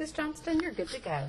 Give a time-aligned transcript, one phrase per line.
[0.00, 0.12] Ms.
[0.12, 1.28] Johnston, you're good to go.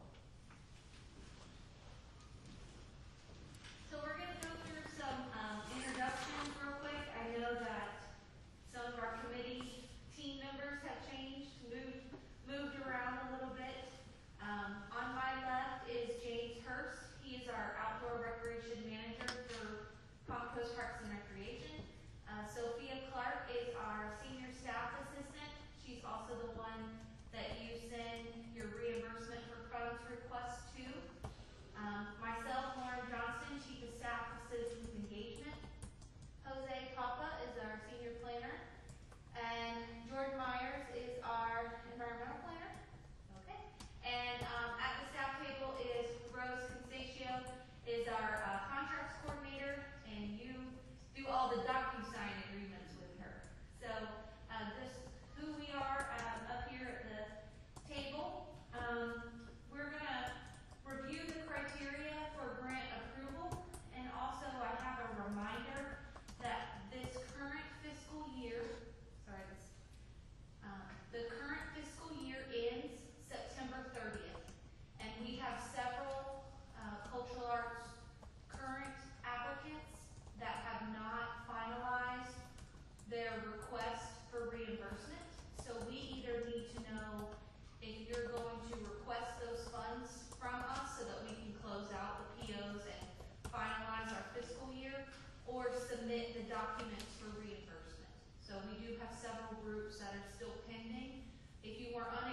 [96.51, 98.11] documents for reimbursement.
[98.43, 101.23] So we do have several groups that are still pending.
[101.63, 102.30] If you are unable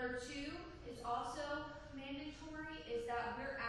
[0.00, 0.56] Number two
[0.88, 3.60] is also mandatory, is that we're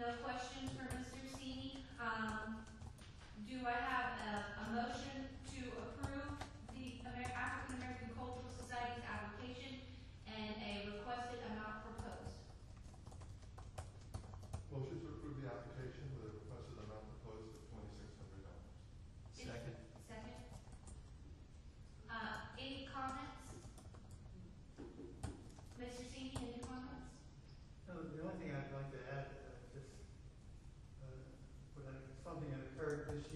[0.00, 1.20] no questions for Mr.
[1.36, 1.84] Seeley.
[2.00, 2.64] Um,
[3.46, 4.16] do I have
[4.56, 5.09] a motion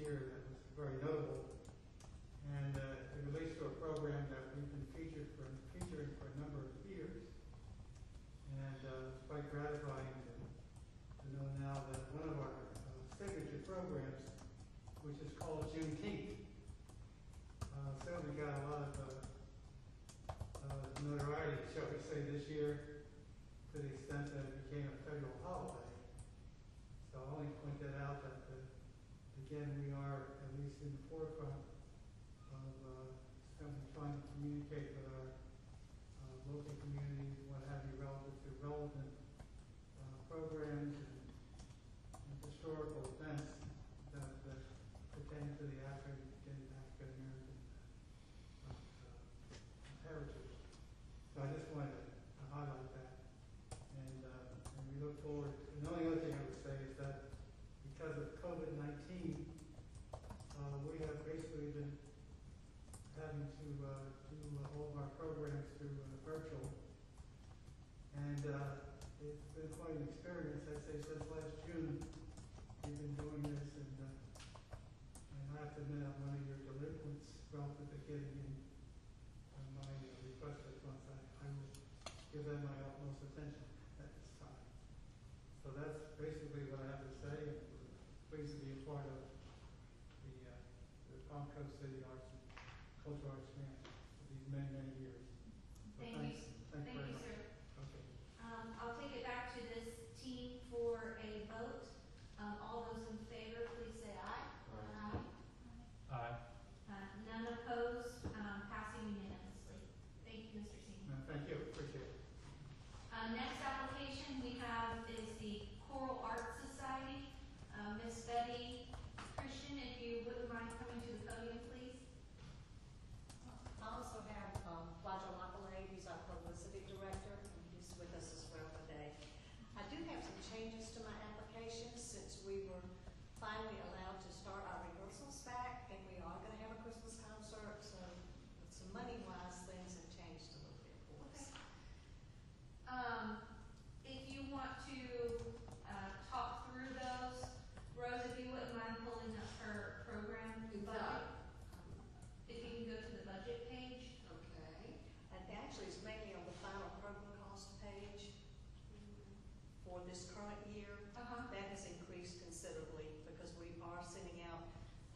[0.05, 1.49] here that was very notable,
[2.53, 6.35] and uh, it relates to a program that we've been featured for, featuring for a
[6.37, 7.25] number of years.
[8.53, 13.65] And uh, it's quite gratifying to, to know now that one of our uh, signature
[13.65, 14.29] programs,
[15.09, 16.45] which is called Juneteenth,
[17.65, 19.09] uh, certainly got a lot of uh,
[20.69, 23.01] uh, notoriety, shall we say, this year
[23.73, 25.84] to the extent that it became a federal holiday.
[29.55, 31.63] again, we are at least in the forefront
[32.51, 33.07] of uh,
[33.95, 36.75] trying to communicate with our uh, local
[78.09, 78.17] Yeah.
[78.17, 78.44] you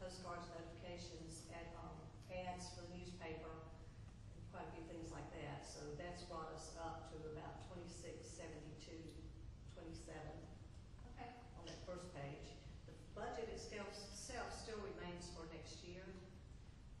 [0.09, 1.93] Coast Guard's notifications at um,
[2.33, 3.53] ads for the newspaper,
[4.33, 5.61] and quite a few things like that.
[5.61, 8.89] So that's brought us up to about 2672,
[9.77, 10.17] 27
[11.13, 11.29] Okay.
[11.61, 12.57] on that first page.
[12.89, 16.01] The budget itself, itself still remains for next year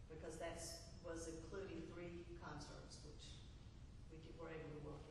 [0.05, 0.61] because that
[1.01, 3.25] was including three concerts, which
[4.13, 5.01] we were able to work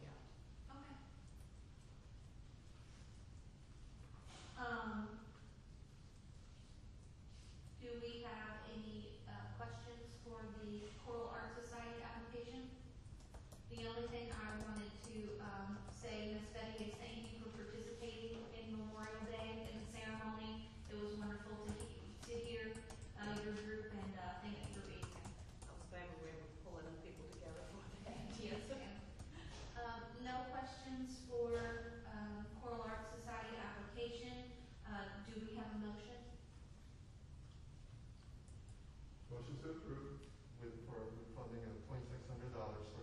[39.38, 40.18] Motion to approve
[40.58, 40.98] with, for
[41.38, 42.97] funding of twenty-six hundred dollars.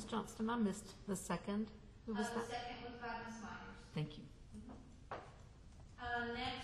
[0.00, 0.10] Ms.
[0.10, 1.66] Johnston, I missed the second.
[2.06, 2.48] Who was Uh, that?
[2.48, 3.42] The second was by Ms.
[3.42, 3.76] Myers.
[3.94, 4.24] Thank you.
[4.56, 5.14] Mm-hmm.
[6.00, 6.59] Uh, next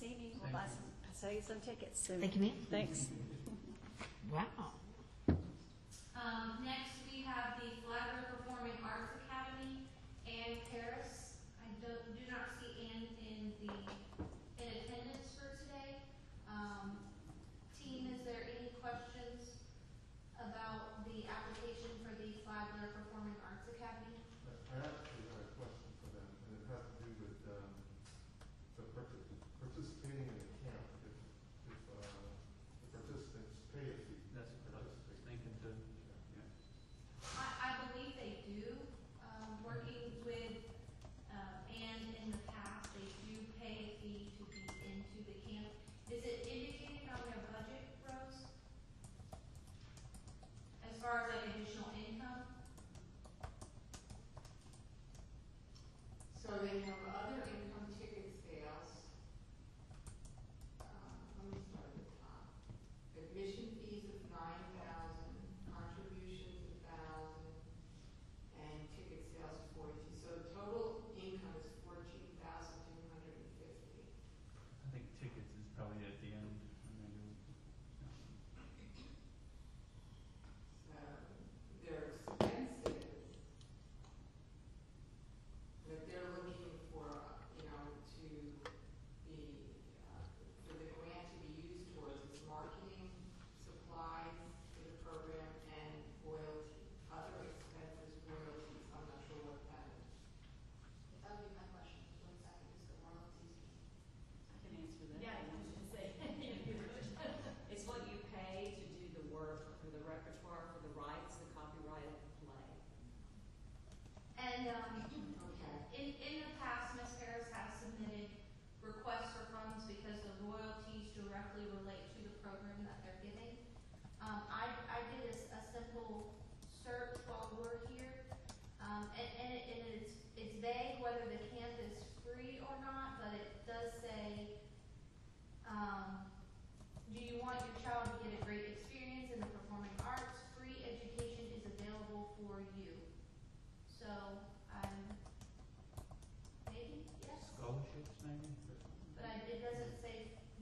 [0.00, 0.32] See me.
[0.42, 2.20] We'll buy some, I'll sell you some tickets soon.
[2.20, 2.52] Thank you, ma'am.
[2.70, 3.08] Thanks.
[4.32, 4.44] Wow.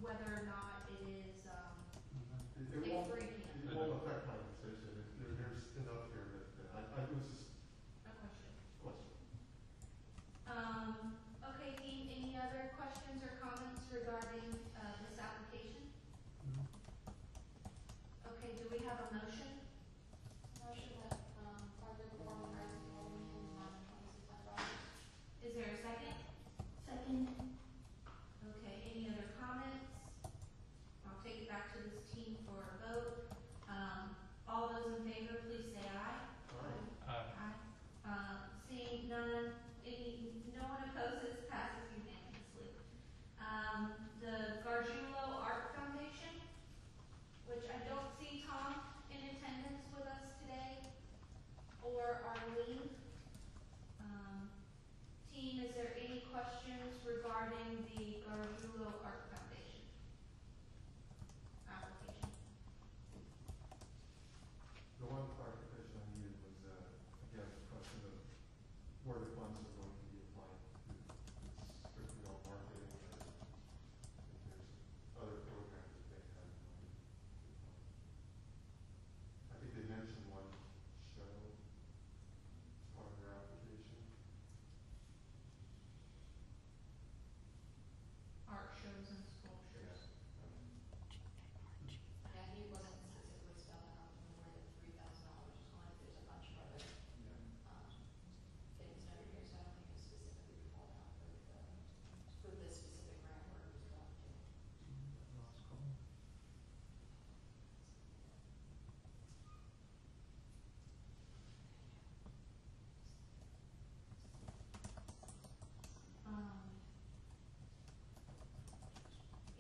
[0.09, 1.77] whether or not it is um,
[2.57, 3.29] It- it won't- free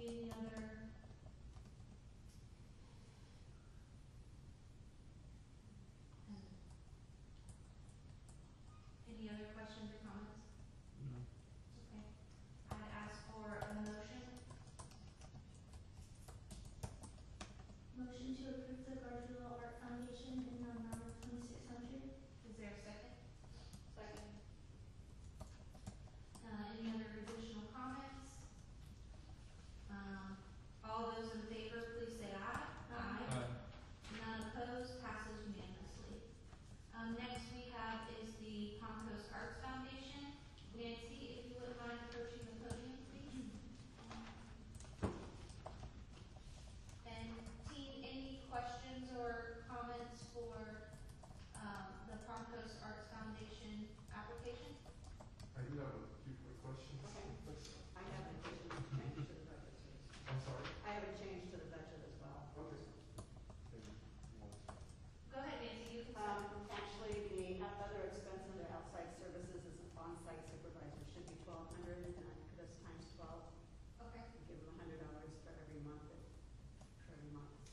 [0.08, 0.62] any other?
[9.08, 9.90] Any other questions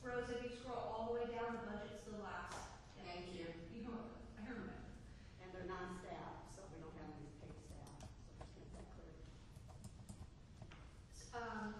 [0.06, 2.54] Rose, if you scroll all the way down, the budget's the last.
[3.02, 3.50] Thank you.
[3.74, 3.98] You know,
[4.38, 4.46] I.
[5.42, 9.18] And they're non-staff, so we don't have any paid staff, so just that clear.
[11.34, 11.74] Um,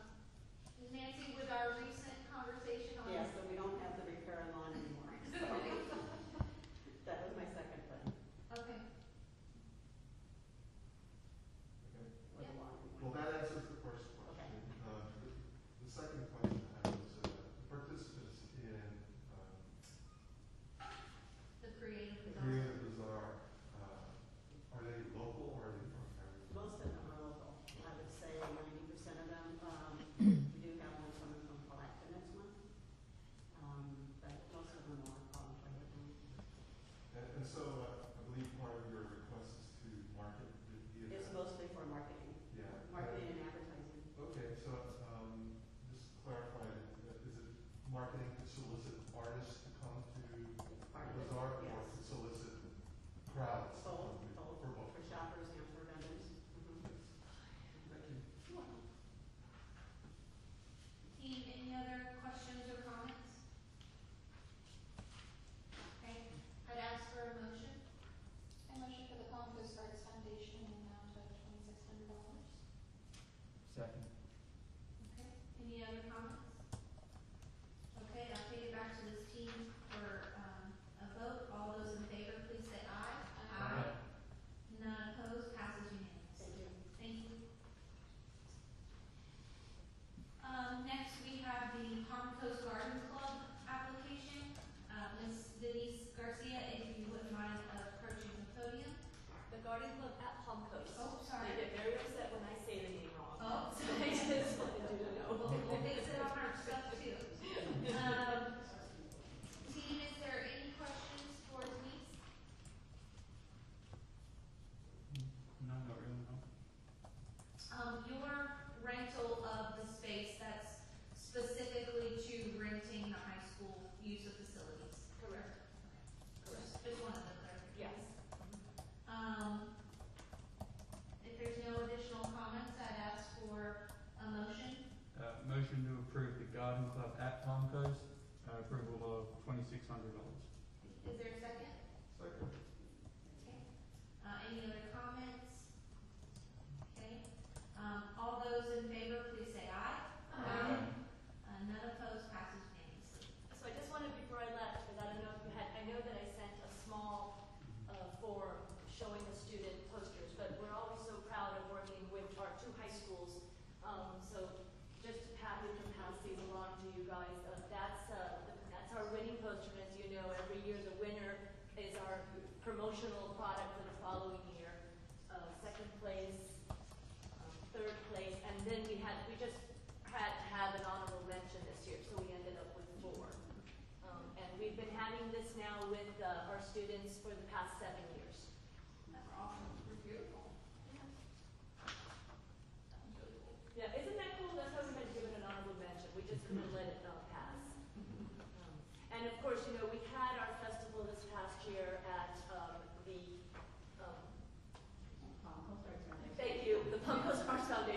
[37.57, 41.25] So uh, I believe part of your request is to market the event.
[41.25, 42.37] It's mostly for marketing.
[42.53, 42.69] Yeah.
[42.93, 44.13] Marketing and advertising.
[44.21, 44.77] Okay, so
[45.09, 45.57] um,
[45.89, 47.49] just to clarify, is it
[47.89, 50.37] marketing to solicit artists to come to the
[50.93, 52.61] Artists, or to solicit
[53.33, 53.76] crowds?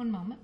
[0.00, 0.40] One moment.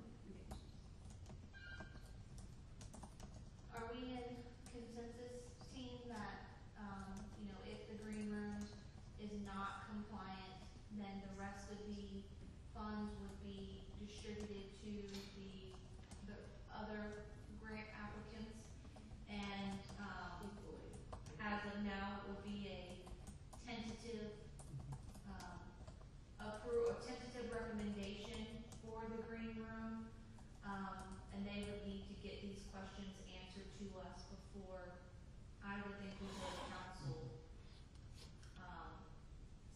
[3.72, 4.36] Are we in
[4.68, 8.68] consensus, team, that, um, you know, if the green room
[9.16, 10.60] is not compliant,
[11.00, 12.20] then the rest of the
[12.76, 14.92] funds would be distributed to
[15.40, 15.72] the,
[16.28, 16.36] the
[16.76, 17.24] other
[17.64, 18.60] grant applicants?
[19.32, 20.52] And, um,
[21.40, 23.08] as of now, it will be a
[23.64, 24.36] tentative,
[25.32, 25.64] um,
[26.44, 30.06] appro, a tentative recommendation for the green room.
[30.66, 34.98] Um, and they would need to get these questions answered to us before,
[35.62, 37.18] I would think we go to council,
[38.58, 39.06] um,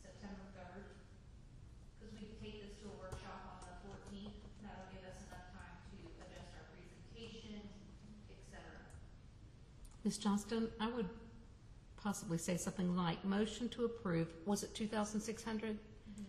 [0.03, 0.99] September third.
[2.01, 4.35] Cause we could take this to a workshop on the fourteenth,
[4.67, 7.63] that'll give us enough time to adjust our presentation,
[8.35, 8.83] et cetera.
[10.11, 10.19] Ms.
[10.19, 11.09] Johnston, I would
[11.97, 15.77] possibly say something like, motion to approve, was it two thousand six hundred?
[15.77, 16.25] Mm-hmm.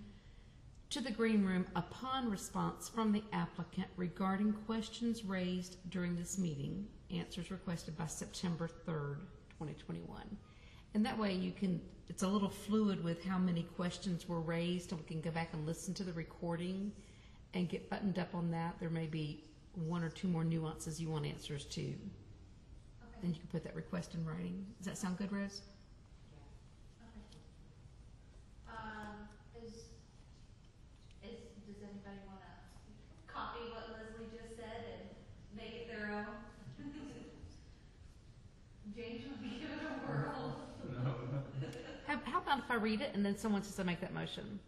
[0.91, 6.86] To the green room upon response from the applicant regarding questions raised during this meeting,
[7.10, 9.22] answers requested by September third,
[9.58, 10.38] twenty twenty-one.
[10.94, 14.91] And that way you can, it's a little fluid with how many questions were raised,
[14.91, 16.91] and we can go back and listen to the recording
[17.56, 18.76] and get buttoned up on that.
[18.80, 21.96] There may be one or two more nuances you want answers to.
[23.21, 23.27] Okay.
[23.27, 24.65] Then you can put that request in writing.
[24.79, 25.62] Does that sound good, Rose?
[27.01, 27.39] Okay.
[28.67, 29.29] Um,
[29.62, 29.73] is,
[31.21, 32.49] is, does anybody wanna
[33.27, 35.01] copy what Leslie just said and
[35.55, 36.25] make it their own?
[38.95, 40.57] James will be giving a whirl.
[40.91, 41.15] No.
[42.05, 44.60] How, how about if I read it and then someone says I make that motion?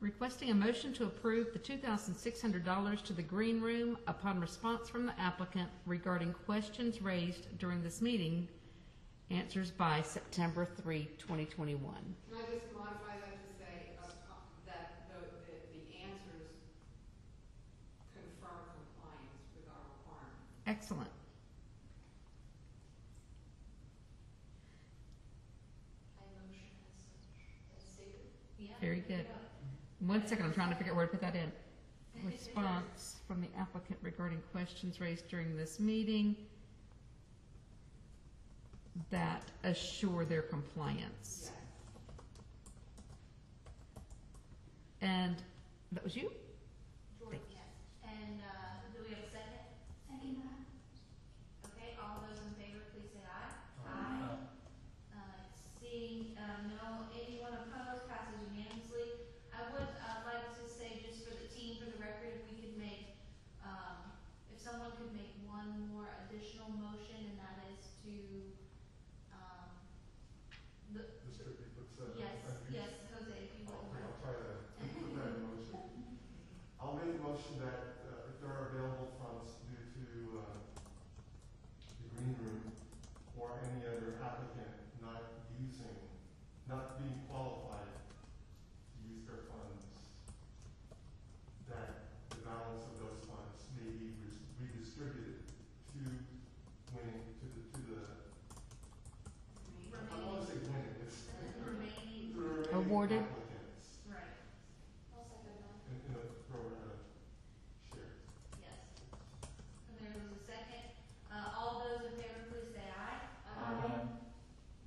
[0.00, 3.98] Requesting a motion to approve the two thousand six hundred dollars to the green room
[4.06, 8.46] upon response from the applicant regarding questions raised during this meeting.
[9.30, 11.82] Answers by September 3, 2021.
[11.82, 14.34] Can I just modify that to say, uh, uh,
[14.64, 16.48] that the, the, the answers
[18.14, 20.64] confirm compliance with our requirements?
[20.66, 21.10] Excellent.
[26.16, 26.72] I motion
[27.76, 28.32] as, as stated.
[28.58, 28.78] Yeah.
[28.80, 29.26] Very good.
[30.08, 31.52] One second, I'm trying to figure out where to put that in.
[32.24, 36.34] Response from the applicant regarding questions raised during this meeting
[39.10, 41.50] that assure their compliance.
[45.02, 45.36] And
[45.92, 46.32] that was you?
[47.20, 47.60] Jordan, yes.
[48.02, 49.60] And, uh, do we have a second?
[50.08, 51.68] Second that.
[51.76, 53.92] Okay, all those in favor, please say aye.
[53.92, 54.40] Aye.
[55.14, 55.20] Uh,
[55.78, 59.28] seeing, uh, no, anyone opposed, passes unanimously.
[59.54, 62.58] I would, uh, like to say, just for the team, for the record, if we
[62.62, 63.22] could make,
[63.62, 64.02] um,
[64.54, 68.14] if someone could make one more additional motion, and that is to,
[69.34, 69.66] um,
[70.94, 71.87] the, Distribute, what's that?
[72.16, 74.02] Yes, Uh, yes, Jose, if you Okay, would.
[74.06, 75.78] I'll try to put that in motion.
[76.80, 80.06] I'll make a motion that, uh, if there are available funds due to,
[80.38, 80.42] uh,
[82.02, 82.62] the green room
[83.38, 85.22] or any other applicant not
[85.58, 85.98] using,
[86.68, 87.90] not being qualified
[88.94, 89.82] to use their funds,
[91.68, 91.90] that
[92.30, 95.42] the balance of those funds may be res- redistributed
[95.92, 95.98] to
[96.94, 98.00] winning, to the, to the,
[99.98, 101.26] I don't wanna say winning, it's
[101.58, 103.22] Remaining, the remaining Awarded.
[103.22, 104.40] applicants right,
[105.14, 105.76] I'll second that.
[105.92, 106.96] in, in a pro rata
[107.92, 108.14] share.
[108.56, 108.80] yes.
[109.90, 110.86] And there was a second.
[111.28, 113.20] Uh, all those in favor, please say aye.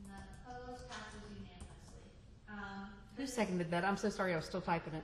[0.09, 2.01] None opposed, passes unanimously.
[2.49, 2.89] Um.
[3.17, 3.83] Who seconded that?
[3.85, 5.03] I'm so sorry, I was still typing it.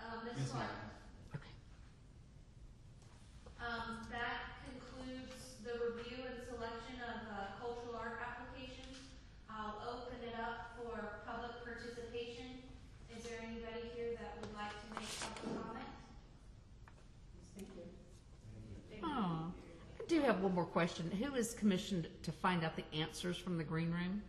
[0.00, 0.34] Uh, Ms.
[0.38, 0.64] Yes, Clark.
[0.64, 1.36] ma'am.
[1.36, 1.54] Okay.
[3.60, 8.96] Um, that concludes the review and selection of, uh, cultural art applications.
[9.50, 12.62] I'll open it up for public participation.
[13.16, 15.90] Is there anybody here that would like to make public comment?
[17.56, 17.82] Thank you.
[19.02, 19.50] Oh,
[20.00, 21.10] I do have one more question.
[21.10, 24.22] Who is commissioned to find out the answers from the green room?